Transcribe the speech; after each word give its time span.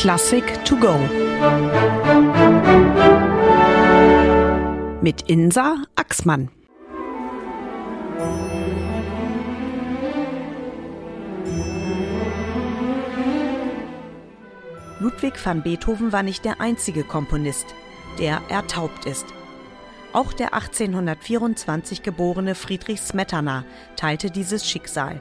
Klassik 0.00 0.64
to 0.64 0.76
go. 0.76 0.98
Mit 5.02 5.28
Insa 5.28 5.84
Axmann. 5.94 6.48
Ludwig 15.00 15.34
van 15.44 15.62
Beethoven 15.62 16.14
war 16.14 16.22
nicht 16.22 16.46
der 16.46 16.62
einzige 16.62 17.04
Komponist, 17.04 17.66
der 18.18 18.40
ertaubt 18.48 19.04
ist. 19.04 19.26
Auch 20.14 20.32
der 20.32 20.54
1824 20.54 22.02
geborene 22.02 22.54
Friedrich 22.54 23.02
Smetana 23.02 23.66
teilte 23.96 24.30
dieses 24.30 24.66
Schicksal. 24.66 25.20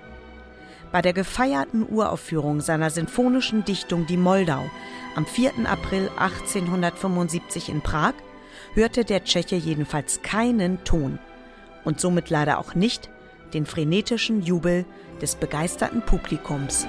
Bei 0.92 1.04
der 1.04 1.14
gefeierten 1.14 1.88
Uraufführung 1.88 2.62
seiner 2.62 2.90
sinfonischen 2.90 3.64
Dichtung 3.64 4.08
Die 4.08 4.18
Moldau 4.18 4.70
am 5.16 5.26
4. 5.26 5.52
April 5.66 6.10
1875 6.18 7.70
in 7.70 7.82
Prag 7.82 8.14
hörte 8.74 9.06
der 9.06 9.24
Tscheche 9.24 9.56
jedenfalls 9.56 10.24
keinen 10.24 10.84
Ton 10.86 11.20
und 11.84 12.00
somit 12.00 12.32
leider 12.32 12.58
auch 12.58 12.74
nicht 12.74 13.10
den 13.54 13.68
frenetischen 13.68 14.42
Jubel 14.42 14.86
des 15.22 15.36
begeisterten 15.36 16.02
Publikums. 16.02 16.88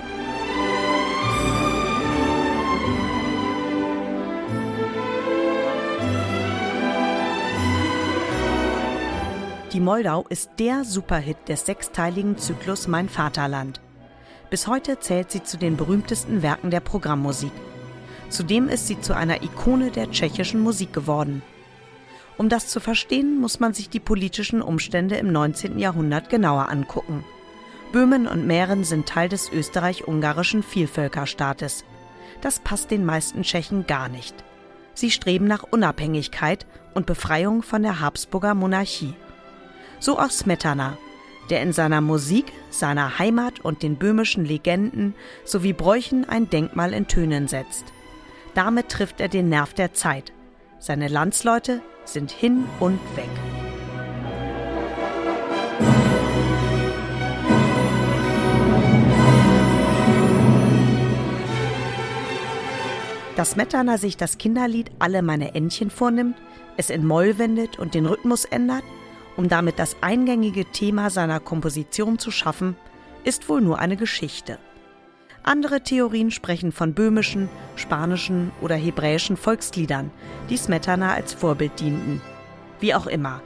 Die 9.75 9.81
Moldau 9.81 10.27
ist 10.29 10.51
der 10.59 10.85
Superhit 10.85 11.37
des 11.49 11.67
sechsteiligen 11.67 12.39
Zyklus 12.39 12.89
Mein 12.89 13.09
Vaterland. 13.09 13.81
Bis 14.51 14.67
heute 14.67 14.99
zählt 14.99 15.31
sie 15.31 15.45
zu 15.45 15.57
den 15.57 15.77
berühmtesten 15.77 16.43
Werken 16.43 16.73
der 16.73 16.81
Programmmusik. 16.81 17.53
Zudem 18.31 18.69
ist 18.69 18.89
sie 18.89 19.01
zu 19.01 19.15
einer 19.15 19.43
Ikone 19.43 19.93
der 19.93 20.11
tschechischen 20.11 20.61
Musik 20.61 20.93
geworden. 20.93 21.43
Um 22.37 22.49
das 22.49 22.67
zu 22.67 22.81
verstehen, 22.81 23.41
muss 23.41 23.61
man 23.61 23.75
sich 23.75 23.91
die 23.91 24.01
politischen 24.01 24.61
Umstände 24.61 25.17
im 25.17 25.31
19. 25.31 25.79
Jahrhundert 25.79 26.31
genauer 26.31 26.69
angucken. 26.69 27.25
Böhmen 27.93 28.27
und 28.27 28.47
Mähren 28.47 28.83
sind 28.83 29.09
Teil 29.09 29.29
des 29.29 29.53
österreich-ungarischen 29.53 30.63
Vielvölkerstaates. 30.63 31.85
Das 32.41 32.59
passt 32.59 32.91
den 32.91 33.05
meisten 33.05 33.43
Tschechen 33.43 33.87
gar 33.87 34.09
nicht. 34.09 34.35
Sie 34.95 35.11
streben 35.11 35.47
nach 35.47 35.63
Unabhängigkeit 35.63 36.67
und 36.95 37.07
Befreiung 37.07 37.63
von 37.63 37.83
der 37.83 38.01
Habsburger 38.01 38.55
Monarchie. 38.55 39.15
So 39.99 40.19
auch 40.19 40.31
Smetana, 40.31 40.99
der 41.49 41.63
in 41.63 41.73
seiner 41.73 42.01
Musik, 42.01 42.53
seiner 42.71 43.19
Heimat 43.19 43.61
und 43.61 43.83
den 43.83 43.97
böhmischen 43.97 44.45
Legenden 44.45 45.15
sowie 45.45 45.73
Bräuchen 45.73 46.29
ein 46.29 46.51
Denkmal 46.51 46.93
in 46.93 47.09
Tönen 47.09 47.49
setzt. 47.49 47.85
Damit 48.55 48.89
trifft 48.89 49.21
er 49.21 49.29
den 49.29 49.49
Nerv 49.49 49.75
der 49.75 49.95
Zeit. 49.95 50.33
Seine 50.79 51.09
Landsleute 51.09 51.83
sind 52.05 52.31
hin 52.31 52.65
und 52.79 52.99
weg. 53.17 53.29
Dass 63.37 63.53
Smetana 63.53 63.97
sich 63.97 64.19
das 64.19 64.37
Kinderlied 64.37 64.91
Alle 64.99 65.23
meine 65.23 65.55
Entchen 65.55 65.89
vornimmt, 65.89 66.37
es 66.77 66.91
in 66.91 67.07
Moll 67.07 67.39
wendet 67.39 67.79
und 67.79 67.95
den 67.95 68.05
Rhythmus 68.05 68.45
ändert, 68.45 68.83
um 69.41 69.49
damit 69.49 69.79
das 69.79 69.97
eingängige 70.03 70.67
Thema 70.67 71.09
seiner 71.09 71.41
Komposition 71.41 72.19
zu 72.19 72.31
schaffen, 72.31 72.77
ist 73.25 73.49
wohl 73.49 73.63
nur 73.63 73.79
eine 73.79 73.97
Geschichte. 73.97 74.59
Andere 75.43 75.81
Theorien 75.81 76.31
sprechen 76.31 76.73
von 76.73 76.93
böhmischen, 76.93 77.49
spanischen 77.75 78.53
oder 78.61 78.75
hebräischen 78.75 79.39
Volksliedern, 79.39 80.11
die 80.51 80.59
Smetana 80.59 81.15
als 81.15 81.33
Vorbild 81.33 81.81
dienten. 81.81 82.21
Wie 82.81 82.95
auch 82.95 83.07
immer, 83.07 83.41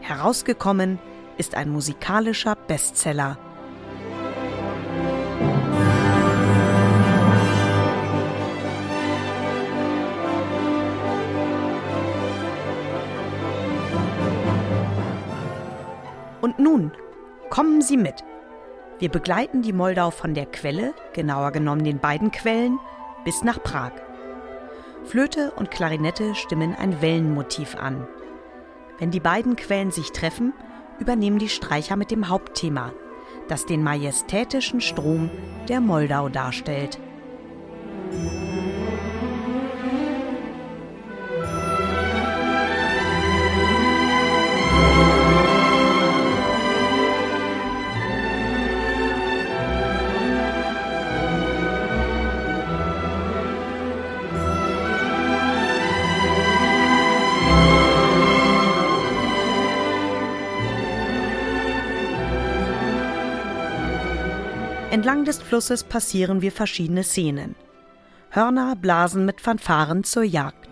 herausgekommen 0.00 1.00
ist 1.36 1.56
ein 1.56 1.70
musikalischer 1.70 2.54
Bestseller 2.54 3.36
Und 16.40 16.58
nun, 16.58 16.92
kommen 17.50 17.82
Sie 17.82 17.96
mit. 17.96 18.24
Wir 18.98 19.08
begleiten 19.08 19.62
die 19.62 19.72
Moldau 19.72 20.10
von 20.10 20.34
der 20.34 20.46
Quelle, 20.46 20.94
genauer 21.12 21.52
genommen 21.52 21.84
den 21.84 21.98
beiden 21.98 22.30
Quellen, 22.30 22.78
bis 23.24 23.42
nach 23.42 23.62
Prag. 23.62 23.92
Flöte 25.04 25.52
und 25.52 25.70
Klarinette 25.70 26.34
stimmen 26.34 26.74
ein 26.74 27.00
Wellenmotiv 27.00 27.76
an. 27.76 28.06
Wenn 28.98 29.10
die 29.10 29.20
beiden 29.20 29.56
Quellen 29.56 29.90
sich 29.90 30.12
treffen, 30.12 30.52
übernehmen 30.98 31.38
die 31.38 31.48
Streicher 31.48 31.96
mit 31.96 32.10
dem 32.10 32.28
Hauptthema, 32.28 32.92
das 33.48 33.64
den 33.64 33.82
majestätischen 33.82 34.80
Strom 34.80 35.30
der 35.68 35.80
Moldau 35.80 36.28
darstellt. 36.28 36.98
Entlang 64.90 65.24
des 65.24 65.40
Flusses 65.40 65.84
passieren 65.84 66.42
wir 66.42 66.50
verschiedene 66.50 67.04
Szenen. 67.04 67.54
Hörner 68.30 68.74
blasen 68.74 69.24
mit 69.24 69.40
Fanfaren 69.40 70.02
zur 70.02 70.24
Jagd. 70.24 70.68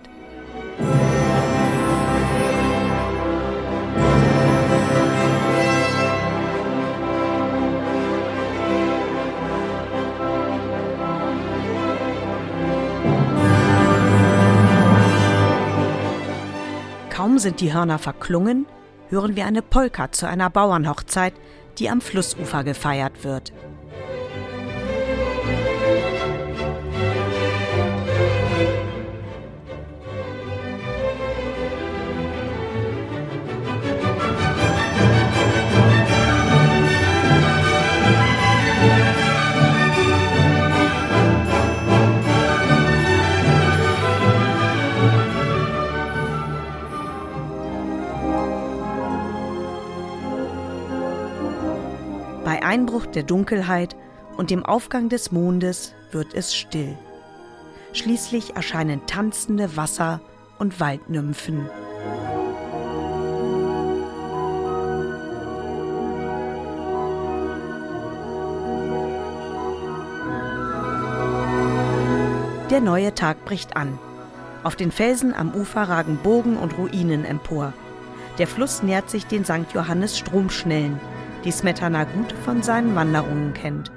Kaum 17.08 17.38
sind 17.38 17.60
die 17.60 17.72
Hörner 17.72 18.00
verklungen, 18.00 18.66
hören 19.10 19.36
wir 19.36 19.46
eine 19.46 19.62
Polka 19.62 20.10
zu 20.10 20.26
einer 20.26 20.50
Bauernhochzeit, 20.50 21.34
die 21.78 21.88
am 21.88 22.00
Flussufer 22.00 22.64
gefeiert 22.64 23.22
wird. 23.22 23.52
Einbruch 52.48 53.06
der 53.06 53.22
Dunkelheit 53.22 53.96
und 54.36 54.50
dem 54.50 54.64
Aufgang 54.64 55.08
des 55.08 55.32
Mondes 55.32 55.94
wird 56.12 56.34
es 56.34 56.54
still. 56.54 56.96
Schließlich 57.92 58.56
erscheinen 58.56 59.06
tanzende 59.06 59.76
Wasser- 59.76 60.20
und 60.58 60.80
Waldnymphen. 60.80 61.68
Der 72.70 72.80
neue 72.80 73.14
Tag 73.14 73.44
bricht 73.44 73.76
an. 73.76 73.98
Auf 74.62 74.76
den 74.76 74.92
Felsen 74.92 75.34
am 75.34 75.54
Ufer 75.54 75.82
ragen 75.82 76.18
Burgen 76.22 76.56
und 76.56 76.76
Ruinen 76.76 77.24
empor. 77.24 77.72
Der 78.38 78.46
Fluss 78.46 78.82
nähert 78.82 79.10
sich 79.10 79.26
den 79.26 79.44
St. 79.44 79.72
Johannes 79.74 80.18
Stromschnellen 80.18 81.00
die 81.44 81.52
Smetana 81.52 82.04
gut 82.04 82.32
von 82.44 82.62
seinen 82.62 82.94
Wanderungen 82.94 83.54
kennt. 83.54 83.90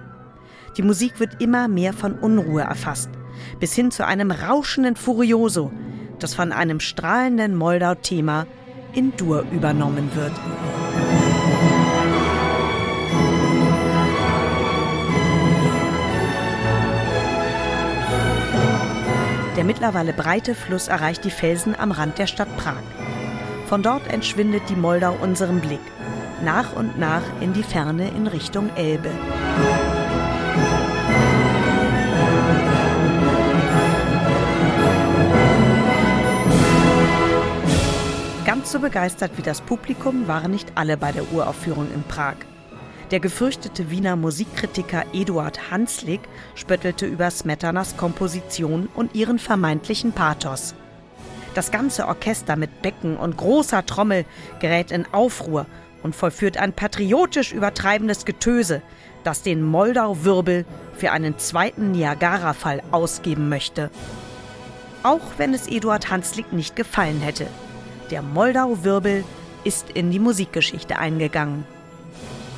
Die 0.78 0.84
Musik 0.84 1.20
wird 1.20 1.42
immer 1.42 1.68
mehr 1.68 1.94
von 1.94 2.14
Unruhe 2.14 2.62
erfasst, 2.62 3.10
bis 3.60 3.74
hin 3.74 3.92
zu 3.92 4.06
einem 4.06 4.32
rauschenden 4.32 4.96
Furioso, 4.96 5.72
das 6.20 6.34
von 6.34 6.52
einem 6.52 6.80
strahlenden 6.80 7.56
Moldau-Thema 7.56 8.48
in 8.94 9.16
Dur 9.18 9.46
übernommen 9.52 10.10
wird. 10.16 10.34
Der 19.58 19.68
mittlerweile 19.68 20.14
breite 20.14 20.56
Fluss 20.56 20.88
erreicht 20.88 21.24
die 21.24 21.30
Felsen 21.30 21.76
am 21.78 21.92
Rand 21.92 22.18
der 22.18 22.28
Stadt 22.28 22.56
Prag. 22.58 22.82
Von 23.68 23.84
dort 23.84 24.12
entschwindet 24.12 24.64
die 24.70 24.76
Moldau 24.76 25.16
unserem 25.22 25.60
Blick, 25.60 25.80
nach 26.44 26.76
und 26.76 27.00
nach 27.00 27.22
in 27.40 27.54
die 27.54 27.64
Ferne 27.64 28.10
in 28.10 28.28
Richtung 28.28 28.70
Elbe. 28.76 29.12
Ganz 38.46 38.72
so 38.72 38.80
begeistert 38.80 39.32
wie 39.38 39.42
das 39.42 39.62
Publikum 39.62 40.28
waren 40.28 40.52
nicht 40.52 40.74
alle 40.76 40.98
bei 40.98 41.12
der 41.12 41.32
Uraufführung 41.32 41.88
in 41.94 42.04
Prag. 42.04 42.36
Der 43.12 43.20
gefürchtete 43.20 43.92
Wiener 43.92 44.16
Musikkritiker 44.16 45.04
Eduard 45.14 45.72
Hanslick 45.72 46.22
spöttelte 46.56 47.06
über 47.06 47.30
Smetanas 47.30 47.98
Komposition 47.98 48.88
und 48.94 49.16
ihren 49.16 49.38
vermeintlichen 49.38 50.14
Pathos. 50.14 50.76
Das 51.54 51.72
ganze 51.72 52.08
Orchester 52.08 52.56
mit 52.56 52.82
Becken 52.82 53.18
und 53.18 53.36
großer 53.36 53.86
Trommel 53.86 54.26
gerät 54.60 54.92
in 54.92 55.06
Aufruhr 55.12 55.66
und 56.04 56.16
vollführt 56.16 56.58
ein 56.58 56.74
patriotisch 56.74 57.52
übertreibendes 57.52 58.26
Getöse, 58.26 58.82
das 59.24 59.44
den 59.44 59.64
Moldau-Wirbel 59.64 60.66
für 60.96 61.12
einen 61.12 61.38
zweiten 61.38 61.92
Niagara-Fall 61.92 62.82
ausgeben 62.92 63.50
möchte. 63.50 63.90
Auch 65.04 65.22
wenn 65.38 65.54
es 65.54 65.68
Eduard 65.68 66.10
Hanslick 66.10 66.54
nicht 66.54 66.76
gefallen 66.76 67.22
hätte. 67.22 67.48
Der 68.10 68.22
Moldau-Wirbel 68.22 69.24
ist 69.64 69.90
in 69.92 70.12
die 70.12 70.20
Musikgeschichte 70.20 70.98
eingegangen. 70.98 71.66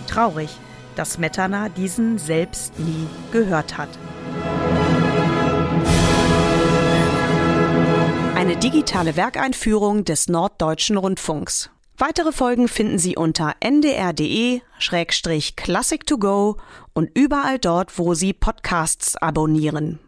Traurig, 0.08 0.50
dass 0.96 1.14
Smetana 1.14 1.70
diesen 1.70 2.18
selbst 2.18 2.80
nie 2.80 3.08
gehört 3.32 3.78
hat. 3.78 3.90
Eine 8.36 8.58
digitale 8.58 9.16
Werkeinführung 9.16 10.04
des 10.04 10.28
Norddeutschen 10.28 10.98
Rundfunks. 10.98 11.70
Weitere 11.98 12.32
Folgen 12.32 12.68
finden 12.68 12.98
Sie 12.98 13.16
unter 13.16 13.54
ndr.de-classic2go 13.60 16.58
und 16.94 17.16
überall 17.16 17.60
dort, 17.60 18.00
wo 18.00 18.16
Sie 18.16 18.34
Podcasts 18.34 19.16
abonnieren. 19.18 20.00